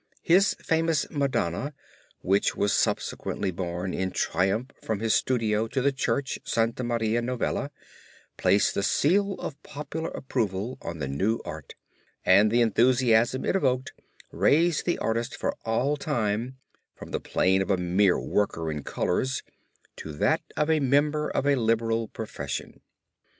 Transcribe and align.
His 0.23 0.55
famous 0.55 1.07
Madonna 1.11 1.75
which 2.21 2.55
was 2.55 2.73
subsequently 2.73 3.51
borne 3.51 3.93
in 3.93 4.09
triumph 4.09 4.71
from 4.81 4.99
his 4.99 5.13
studio 5.13 5.67
to 5.67 5.79
the 5.79 5.91
Church 5.91 6.37
of 6.37 6.47
Santa 6.47 6.83
Maria 6.83 7.21
Novella, 7.21 7.69
placed 8.35 8.73
the 8.73 8.81
seal 8.81 9.33
of 9.35 9.61
popular 9.61 10.09
approval 10.09 10.79
on 10.81 10.97
the 10.97 11.07
new 11.07 11.39
art, 11.45 11.75
and 12.25 12.49
the 12.49 12.61
enthusiasm 12.61 13.45
it 13.45 13.55
evoked 13.55 13.93
raised 14.31 14.87
the 14.87 14.97
artist 14.97 15.35
for 15.35 15.55
all 15.65 15.95
time 15.97 16.57
from 16.95 17.11
the 17.11 17.19
plane 17.19 17.61
of 17.61 17.69
a 17.69 17.77
mere 17.77 18.19
worker 18.19 18.71
in 18.71 18.81
colors 18.81 19.43
to 19.97 20.11
that 20.13 20.41
of 20.57 20.67
a 20.71 20.79
member 20.79 21.29
of 21.29 21.45
a 21.45 21.53
liberal 21.55 22.07
profession. 22.07 22.81